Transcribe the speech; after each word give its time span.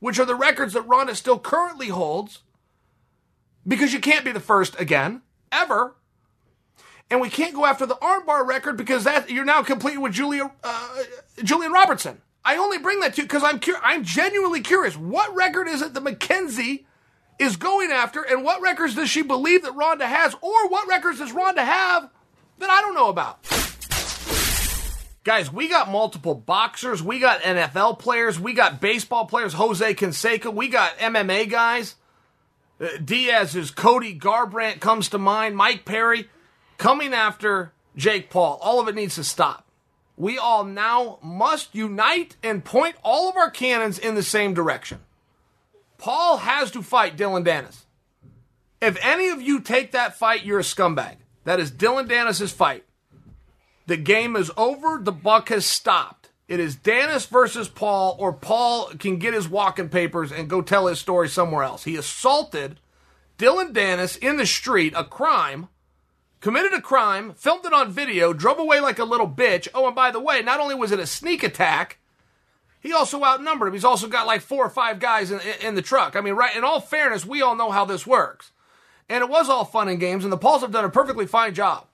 which 0.00 0.18
are 0.18 0.24
the 0.24 0.34
records 0.34 0.74
that 0.74 0.82
Ronda 0.82 1.14
still 1.14 1.38
currently 1.38 1.88
holds, 1.88 2.40
because 3.66 3.92
you 3.92 4.00
can't 4.00 4.24
be 4.24 4.32
the 4.32 4.40
first 4.40 4.78
again, 4.80 5.22
ever. 5.52 5.96
And 7.10 7.20
we 7.20 7.30
can't 7.30 7.54
go 7.54 7.64
after 7.64 7.86
the 7.86 7.94
armbar 7.96 8.46
record 8.46 8.76
because 8.76 9.04
that 9.04 9.30
you're 9.30 9.44
now 9.44 9.62
completing 9.62 10.02
with 10.02 10.12
Julia 10.12 10.52
uh, 10.62 11.02
Gillian 11.42 11.72
Robertson. 11.72 12.20
I 12.44 12.56
only 12.56 12.78
bring 12.78 13.00
that 13.00 13.14
to 13.14 13.22
you 13.22 13.26
because 13.26 13.42
I'm 13.42 13.60
cur- 13.60 13.80
I'm 13.82 14.04
genuinely 14.04 14.60
curious. 14.60 14.96
What 14.96 15.34
record 15.34 15.68
is 15.68 15.82
it 15.82 15.94
that 15.94 16.02
Mackenzie 16.02 16.86
is 17.38 17.56
going 17.56 17.90
after, 17.90 18.22
and 18.22 18.44
what 18.44 18.60
records 18.60 18.94
does 18.94 19.08
she 19.08 19.22
believe 19.22 19.62
that 19.62 19.72
Ronda 19.72 20.06
has, 20.06 20.34
or 20.40 20.68
what 20.68 20.88
records 20.88 21.18
does 21.18 21.32
Ronda 21.32 21.64
have 21.64 22.10
that 22.58 22.70
I 22.70 22.80
don't 22.80 22.94
know 22.94 23.08
about? 23.08 23.57
Guys, 25.24 25.52
we 25.52 25.68
got 25.68 25.90
multiple 25.90 26.34
boxers, 26.34 27.02
we 27.02 27.18
got 27.18 27.42
NFL 27.42 27.98
players, 27.98 28.38
we 28.38 28.52
got 28.52 28.80
baseball 28.80 29.26
players, 29.26 29.52
Jose 29.52 29.94
Canseco, 29.94 30.54
we 30.54 30.68
got 30.68 30.96
MMA 30.98 31.50
guys. 31.50 31.96
Uh, 32.80 32.88
Diaz's 33.04 33.70
Cody 33.70 34.18
Garbrandt 34.18 34.80
comes 34.80 35.08
to 35.10 35.18
mind, 35.18 35.56
Mike 35.56 35.84
Perry 35.84 36.28
coming 36.78 37.12
after 37.12 37.72
Jake 37.96 38.30
Paul. 38.30 38.58
All 38.62 38.80
of 38.80 38.88
it 38.88 38.94
needs 38.94 39.16
to 39.16 39.24
stop. 39.24 39.66
We 40.16 40.38
all 40.38 40.64
now 40.64 41.18
must 41.22 41.74
unite 41.74 42.36
and 42.42 42.64
point 42.64 42.96
all 43.04 43.28
of 43.28 43.36
our 43.36 43.50
cannons 43.50 43.98
in 43.98 44.14
the 44.14 44.22
same 44.22 44.54
direction. 44.54 45.00
Paul 45.98 46.38
has 46.38 46.70
to 46.72 46.82
fight 46.82 47.16
Dillon 47.16 47.44
Danis. 47.44 47.84
If 48.80 48.96
any 49.02 49.28
of 49.28 49.42
you 49.42 49.60
take 49.60 49.92
that 49.92 50.16
fight, 50.16 50.44
you're 50.44 50.60
a 50.60 50.62
scumbag. 50.62 51.16
That 51.44 51.60
is 51.60 51.70
Dillon 51.70 52.08
Danis's 52.08 52.52
fight. 52.52 52.84
The 53.88 53.96
game 53.96 54.36
is 54.36 54.50
over. 54.54 55.00
The 55.02 55.12
buck 55.12 55.48
has 55.48 55.64
stopped. 55.64 56.28
It 56.46 56.60
is 56.60 56.76
Danis 56.76 57.26
versus 57.26 57.70
Paul, 57.70 58.16
or 58.18 58.34
Paul 58.34 58.88
can 58.98 59.16
get 59.16 59.32
his 59.32 59.48
walking 59.48 59.88
papers 59.88 60.30
and 60.30 60.48
go 60.48 60.60
tell 60.60 60.88
his 60.88 60.98
story 60.98 61.26
somewhere 61.26 61.62
else. 61.62 61.84
He 61.84 61.96
assaulted 61.96 62.80
Dillon 63.38 63.72
Danis 63.72 64.18
in 64.18 64.36
the 64.36 64.44
street, 64.44 64.92
a 64.94 65.04
crime, 65.04 65.68
committed 66.40 66.74
a 66.74 66.82
crime, 66.82 67.32
filmed 67.32 67.64
it 67.64 67.72
on 67.72 67.90
video, 67.90 68.34
drove 68.34 68.58
away 68.58 68.78
like 68.78 68.98
a 68.98 69.04
little 69.04 69.26
bitch. 69.26 69.68
Oh, 69.72 69.86
and 69.86 69.96
by 69.96 70.10
the 70.10 70.20
way, 70.20 70.42
not 70.42 70.60
only 70.60 70.74
was 70.74 70.92
it 70.92 71.00
a 71.00 71.06
sneak 71.06 71.42
attack, 71.42 71.96
he 72.80 72.92
also 72.92 73.24
outnumbered 73.24 73.68
him. 73.68 73.74
He's 73.74 73.86
also 73.86 74.06
got 74.06 74.26
like 74.26 74.42
four 74.42 74.66
or 74.66 74.70
five 74.70 75.00
guys 75.00 75.30
in, 75.30 75.40
in 75.62 75.76
the 75.76 75.82
truck. 75.82 76.14
I 76.14 76.20
mean, 76.20 76.34
right, 76.34 76.54
in 76.54 76.62
all 76.62 76.80
fairness, 76.80 77.24
we 77.24 77.40
all 77.40 77.56
know 77.56 77.70
how 77.70 77.86
this 77.86 78.06
works. 78.06 78.52
And 79.08 79.24
it 79.24 79.30
was 79.30 79.48
all 79.48 79.64
fun 79.64 79.88
and 79.88 79.98
games, 79.98 80.24
and 80.24 80.32
the 80.32 80.36
Pauls 80.36 80.60
have 80.60 80.72
done 80.72 80.84
a 80.84 80.90
perfectly 80.90 81.26
fine 81.26 81.54
job. 81.54 81.86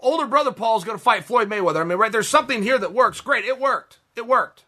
Older 0.00 0.26
brother 0.26 0.52
Paul's 0.52 0.84
going 0.84 0.96
to 0.98 1.02
fight 1.02 1.24
Floyd 1.24 1.48
Mayweather. 1.48 1.80
I 1.80 1.84
mean, 1.84 1.98
right, 1.98 2.10
there's 2.10 2.28
something 2.28 2.62
here 2.62 2.78
that 2.78 2.94
works. 2.94 3.20
Great, 3.20 3.44
it 3.44 3.60
worked. 3.60 3.98
It 4.16 4.26
worked. 4.26 4.64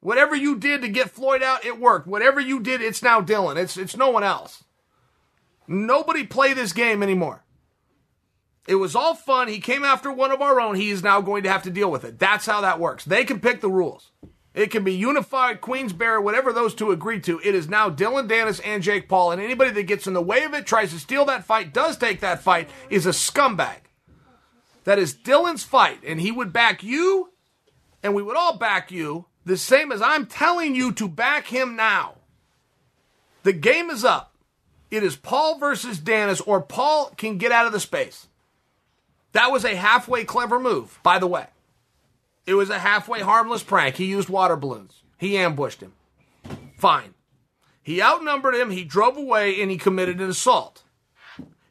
Whatever 0.00 0.36
you 0.36 0.56
did 0.56 0.82
to 0.82 0.88
get 0.88 1.10
Floyd 1.10 1.42
out, 1.42 1.64
it 1.64 1.80
worked. 1.80 2.06
Whatever 2.06 2.38
you 2.38 2.60
did, 2.60 2.82
it's 2.82 3.02
now 3.02 3.22
Dillon. 3.22 3.56
It's 3.56 3.78
it's 3.78 3.96
no 3.96 4.10
one 4.10 4.22
else. 4.22 4.64
Nobody 5.66 6.24
play 6.26 6.52
this 6.52 6.74
game 6.74 7.02
anymore. 7.02 7.42
It 8.68 8.74
was 8.76 8.94
all 8.94 9.14
fun. 9.14 9.48
He 9.48 9.60
came 9.60 9.84
after 9.84 10.12
one 10.12 10.30
of 10.30 10.42
our 10.42 10.60
own. 10.60 10.74
He 10.74 10.90
is 10.90 11.02
now 11.02 11.20
going 11.20 11.42
to 11.44 11.50
have 11.50 11.62
to 11.62 11.70
deal 11.70 11.90
with 11.90 12.04
it. 12.04 12.18
That's 12.18 12.46
how 12.46 12.60
that 12.60 12.80
works. 12.80 13.04
They 13.04 13.24
can 13.24 13.40
pick 13.40 13.60
the 13.60 13.70
rules. 13.70 14.10
It 14.54 14.70
can 14.70 14.84
be 14.84 14.94
unified, 14.94 15.60
Queensberry, 15.60 16.20
whatever 16.20 16.52
those 16.52 16.74
two 16.74 16.92
agree 16.92 17.20
to. 17.22 17.40
It 17.40 17.54
is 17.54 17.68
now 17.68 17.88
Dillon 17.90 18.28
Danis 18.28 18.60
and 18.64 18.82
Jake 18.82 19.08
Paul, 19.08 19.32
and 19.32 19.42
anybody 19.42 19.70
that 19.72 19.82
gets 19.84 20.06
in 20.06 20.14
the 20.14 20.22
way 20.22 20.44
of 20.44 20.54
it, 20.54 20.64
tries 20.64 20.92
to 20.92 21.00
steal 21.00 21.24
that 21.24 21.44
fight, 21.44 21.74
does 21.74 21.96
take 21.96 22.20
that 22.20 22.40
fight, 22.40 22.70
is 22.88 23.04
a 23.04 23.10
scumbag. 23.10 23.78
That 24.84 24.98
is 24.98 25.14
Dillon's 25.14 25.64
fight, 25.64 26.00
and 26.04 26.20
he 26.20 26.30
would 26.30 26.52
back 26.52 26.82
you, 26.82 27.30
and 28.02 28.14
we 28.14 28.22
would 28.22 28.36
all 28.36 28.56
back 28.56 28.90
you, 28.90 29.26
the 29.44 29.56
same 29.56 29.90
as 29.90 30.00
I'm 30.00 30.26
telling 30.26 30.74
you 30.74 30.92
to 30.92 31.08
back 31.08 31.46
him 31.46 31.76
now. 31.76 32.14
The 33.42 33.52
game 33.52 33.90
is 33.90 34.04
up. 34.04 34.34
It 34.90 35.02
is 35.02 35.16
Paul 35.16 35.58
versus 35.58 35.98
Danis, 35.98 36.42
or 36.46 36.60
Paul 36.60 37.12
can 37.16 37.38
get 37.38 37.52
out 37.52 37.66
of 37.66 37.72
the 37.72 37.80
space. 37.80 38.28
That 39.32 39.50
was 39.50 39.64
a 39.64 39.74
halfway 39.74 40.24
clever 40.24 40.60
move, 40.60 41.00
by 41.02 41.18
the 41.18 41.26
way. 41.26 41.46
It 42.46 42.54
was 42.54 42.70
a 42.70 42.78
halfway 42.78 43.20
harmless 43.20 43.62
prank. 43.62 43.96
He 43.96 44.04
used 44.04 44.28
water 44.28 44.56
balloons. 44.56 45.02
He 45.18 45.36
ambushed 45.36 45.80
him. 45.80 45.92
Fine. 46.78 47.14
He 47.82 48.00
outnumbered 48.00 48.54
him, 48.54 48.70
he 48.70 48.84
drove 48.84 49.16
away, 49.16 49.60
and 49.60 49.70
he 49.70 49.76
committed 49.76 50.20
an 50.20 50.30
assault. 50.30 50.82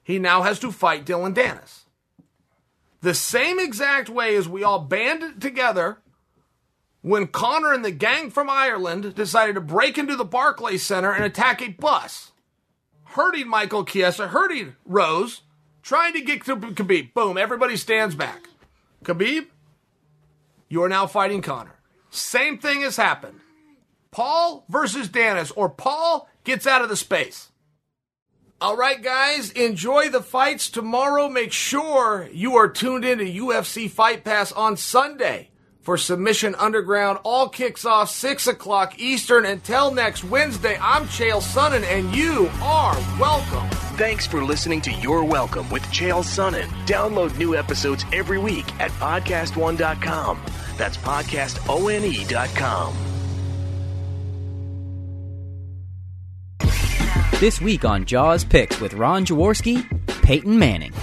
He 0.03 0.19
now 0.19 0.41
has 0.41 0.59
to 0.59 0.71
fight 0.71 1.05
Dillon 1.05 1.33
Danis. 1.33 1.82
The 3.03 3.13
same 3.13 3.59
exact 3.59 4.07
way 4.07 4.33
as 4.37 4.47
we 4.47 4.63
all 4.63 4.79
banded 4.79 5.41
together 5.41 5.97
when 7.01 7.27
Conor 7.27 7.73
and 7.73 7.83
the 7.83 7.91
gang 7.91 8.31
from 8.31 8.49
Ireland 8.49 9.13
decided 9.13 9.55
to 9.55 9.61
break 9.61 9.97
into 9.97 10.15
the 10.15 10.23
Barclays 10.23 10.83
Center 10.83 11.11
and 11.11 11.25
attack 11.25 11.61
a 11.61 11.67
bus, 11.67 12.31
hurting 13.03 13.49
Michael 13.49 13.83
Chiesa, 13.83 14.29
hurting 14.29 14.77
Rose, 14.85 15.41
trying 15.81 16.13
to 16.13 16.21
get 16.21 16.45
to 16.45 16.55
Khabib. 16.55 17.13
Boom, 17.13 17.37
everybody 17.37 17.75
stands 17.75 18.15
back. 18.15 18.47
Khabib, 19.03 19.47
you 20.69 20.81
are 20.81 20.87
now 20.87 21.05
fighting 21.05 21.41
Conor. 21.41 21.75
Same 22.09 22.57
thing 22.57 22.83
has 22.83 22.95
happened. 22.95 23.41
Paul 24.11 24.63
versus 24.69 25.09
Danis, 25.09 25.51
or 25.57 25.67
Paul 25.67 26.29
gets 26.45 26.65
out 26.65 26.81
of 26.81 26.87
the 26.87 26.95
space. 26.95 27.49
All 28.63 28.77
right, 28.77 29.03
guys, 29.03 29.51
enjoy 29.51 30.07
the 30.07 30.21
fights 30.21 30.69
tomorrow. 30.69 31.27
Make 31.27 31.51
sure 31.51 32.29
you 32.31 32.55
are 32.55 32.69
tuned 32.69 33.03
in 33.03 33.17
to 33.17 33.25
UFC 33.25 33.89
Fight 33.89 34.23
Pass 34.23 34.53
on 34.53 34.77
Sunday 34.77 35.49
for 35.81 35.97
Submission 35.97 36.55
Underground. 36.55 37.19
All 37.25 37.49
kicks 37.49 37.83
off 37.83 38.09
6 38.09 38.47
o'clock 38.47 38.97
Eastern. 38.97 39.45
Until 39.45 39.91
next 39.91 40.23
Wednesday, 40.23 40.77
I'm 40.81 41.07
Chael 41.07 41.41
Sonnen, 41.41 41.83
and 41.83 42.15
you 42.15 42.49
are 42.61 42.95
welcome. 43.19 43.69
Thanks 43.97 44.25
for 44.25 44.41
listening 44.41 44.79
to 44.83 44.93
You're 44.93 45.25
Welcome 45.25 45.69
with 45.69 45.83
Chael 45.87 46.23
Sonnen. 46.23 46.69
Download 46.85 47.37
new 47.37 47.57
episodes 47.57 48.05
every 48.13 48.39
week 48.39 48.73
at 48.79 48.91
podcastone.com. 48.91 50.39
That's 50.77 50.95
podcastone.com. 50.95 53.12
This 57.43 57.59
week 57.59 57.83
on 57.83 58.05
Jaws 58.05 58.45
Picks 58.45 58.79
with 58.79 58.93
Ron 58.93 59.25
Jaworski, 59.25 59.85
Peyton 60.23 60.57
Manning. 60.57 60.93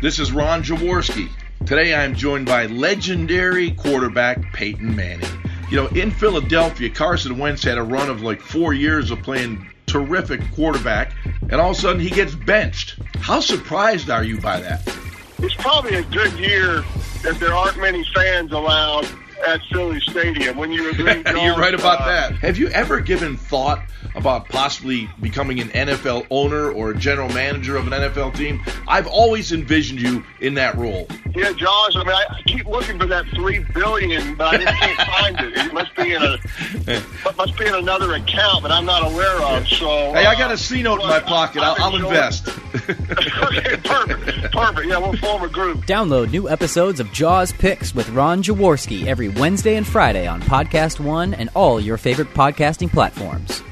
This 0.00 0.18
is 0.18 0.32
Ron 0.32 0.62
Jaworski. 0.62 1.28
Today 1.66 1.94
I'm 1.94 2.14
joined 2.14 2.46
by 2.46 2.64
legendary 2.64 3.72
quarterback 3.72 4.40
Peyton 4.54 4.96
Manning. 4.96 5.28
You 5.70 5.76
know, 5.76 5.86
in 5.88 6.10
Philadelphia, 6.10 6.88
Carson 6.88 7.36
Wentz 7.36 7.62
had 7.62 7.76
a 7.76 7.82
run 7.82 8.08
of 8.08 8.22
like 8.22 8.40
four 8.40 8.72
years 8.72 9.10
of 9.10 9.22
playing 9.22 9.68
terrific 9.84 10.40
quarterback, 10.54 11.12
and 11.50 11.56
all 11.56 11.72
of 11.72 11.76
a 11.76 11.80
sudden 11.80 12.00
he 12.00 12.08
gets 12.08 12.34
benched. 12.34 12.98
How 13.16 13.40
surprised 13.40 14.08
are 14.08 14.24
you 14.24 14.40
by 14.40 14.60
that? 14.60 14.88
It's 15.40 15.54
probably 15.56 15.96
a 15.96 16.02
good 16.04 16.32
year 16.38 16.82
that 17.22 17.36
there 17.38 17.52
aren't 17.52 17.76
many 17.76 18.02
fans 18.14 18.52
allowed 18.52 19.06
at 19.46 19.60
Philly 19.72 20.00
Stadium. 20.00 20.56
When 20.56 20.72
you 20.72 20.90
agree, 20.90 21.22
You're 21.42 21.56
right 21.56 21.74
about 21.74 22.00
uh, 22.02 22.06
that. 22.06 22.32
Have 22.36 22.58
you 22.58 22.68
ever 22.68 23.00
given 23.00 23.36
thought 23.36 23.80
about 24.14 24.48
possibly 24.48 25.08
becoming 25.20 25.60
an 25.60 25.68
NFL 25.68 26.26
owner 26.30 26.70
or 26.70 26.90
a 26.90 26.96
general 26.96 27.28
manager 27.28 27.76
of 27.76 27.86
an 27.86 27.92
NFL 27.92 28.34
team? 28.36 28.60
I've 28.86 29.06
always 29.06 29.52
envisioned 29.52 30.00
you 30.00 30.24
in 30.40 30.54
that 30.54 30.76
role. 30.76 31.06
Yeah, 31.34 31.52
Jaws. 31.52 31.96
I 31.96 32.04
mean, 32.04 32.08
I 32.14 32.24
I 32.30 32.42
keep 32.42 32.66
looking 32.66 32.98
for 32.98 33.06
that 33.06 33.26
three 33.28 33.60
billion, 33.74 34.34
but 34.34 34.54
I 34.54 34.56
just 34.58 34.74
can't 34.78 35.08
find 35.36 35.40
it. 35.40 35.66
It 35.66 35.74
must 35.74 35.94
be 35.96 36.12
in 36.14 36.22
a 36.22 36.38
it 36.90 37.04
must 37.36 37.56
be 37.56 37.66
in 37.66 37.74
another 37.74 38.14
account 38.14 38.62
that 38.62 38.72
I'm 38.72 38.84
not 38.86 39.10
aware 39.12 39.40
of. 39.42 39.68
So 39.68 39.86
Hey, 40.12 40.26
I 40.26 40.32
uh, 40.34 40.38
got 40.38 40.50
a 40.52 40.56
C 40.58 40.82
note 40.82 41.00
in 41.02 41.08
my 41.08 41.20
pocket. 41.20 41.62
I'll, 41.62 41.76
I'll 41.78 41.94
enjoyed- 41.94 42.08
invest. 42.10 42.48
Okay, 42.74 43.76
perfect, 43.84 44.52
perfect. 44.52 44.86
Yeah, 44.86 44.98
we'll 44.98 45.16
form 45.16 45.42
a 45.42 45.48
group. 45.48 45.86
Download 45.86 46.30
new 46.30 46.48
episodes 46.48 47.00
of 47.00 47.12
Jaws 47.12 47.52
Picks 47.52 47.94
with 47.94 48.08
Ron 48.10 48.42
Jaworski 48.42 49.06
every 49.06 49.28
Wednesday 49.28 49.76
and 49.76 49.86
Friday 49.86 50.26
on 50.26 50.40
Podcast 50.42 51.00
One 51.00 51.34
and 51.34 51.48
all 51.54 51.80
your 51.80 51.96
favorite 51.96 52.28
podcasting 52.34 52.90
platforms. 52.90 53.62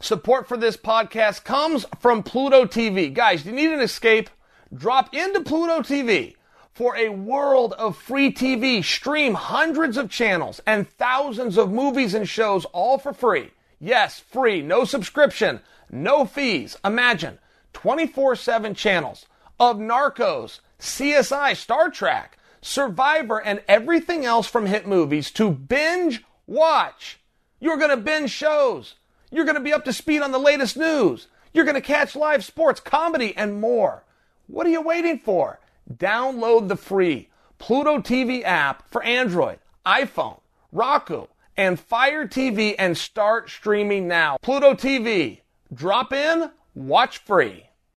Support 0.00 0.48
for 0.48 0.56
this 0.56 0.78
podcast 0.78 1.44
comes 1.44 1.84
from 1.98 2.22
Pluto 2.22 2.64
TV. 2.64 3.12
Guys, 3.12 3.44
you 3.44 3.52
need 3.52 3.70
an 3.70 3.80
escape? 3.80 4.30
Drop 4.72 5.14
into 5.14 5.42
Pluto 5.42 5.80
TV. 5.80 6.36
For 6.72 6.96
a 6.96 7.10
world 7.10 7.74
of 7.74 7.98
free 7.98 8.32
TV, 8.32 8.82
stream 8.82 9.34
hundreds 9.34 9.98
of 9.98 10.08
channels 10.08 10.62
and 10.66 10.88
thousands 10.88 11.58
of 11.58 11.70
movies 11.70 12.14
and 12.14 12.26
shows 12.26 12.64
all 12.66 12.96
for 12.96 13.12
free. 13.12 13.50
Yes, 13.78 14.20
free, 14.20 14.62
no 14.62 14.84
subscription, 14.84 15.60
no 15.90 16.24
fees. 16.24 16.78
Imagine 16.84 17.38
24 17.72 18.36
7 18.36 18.74
channels 18.74 19.26
of 19.58 19.76
Narcos, 19.76 20.60
CSI, 20.78 21.56
Star 21.56 21.90
Trek, 21.90 22.38
Survivor, 22.62 23.38
and 23.38 23.62
everything 23.68 24.24
else 24.24 24.46
from 24.46 24.66
hit 24.66 24.86
movies 24.86 25.30
to 25.32 25.50
binge 25.50 26.24
watch. 26.46 27.20
You're 27.60 27.76
going 27.76 27.90
to 27.90 27.96
binge 27.96 28.30
shows. 28.30 28.94
You're 29.30 29.44
going 29.44 29.56
to 29.56 29.60
be 29.60 29.72
up 29.72 29.84
to 29.84 29.92
speed 29.92 30.22
on 30.22 30.32
the 30.32 30.38
latest 30.38 30.76
news. 30.76 31.28
You're 31.52 31.64
going 31.64 31.74
to 31.74 31.80
catch 31.80 32.16
live 32.16 32.44
sports, 32.44 32.80
comedy, 32.80 33.36
and 33.36 33.60
more. 33.60 34.04
What 34.46 34.66
are 34.66 34.70
you 34.70 34.82
waiting 34.82 35.18
for? 35.18 35.60
Download 35.92 36.68
the 36.68 36.76
free 36.76 37.28
Pluto 37.58 37.98
TV 37.98 38.42
app 38.42 38.88
for 38.90 39.02
Android, 39.02 39.58
iPhone, 39.84 40.40
Roku, 40.72 41.26
and 41.56 41.78
Fire 41.78 42.26
TV 42.26 42.74
and 42.78 42.96
start 42.96 43.50
streaming 43.50 44.08
now. 44.08 44.38
Pluto 44.40 44.74
TV. 44.74 45.40
Drop 45.72 46.12
in, 46.12 46.50
watch 46.74 47.18
free. 47.18 47.69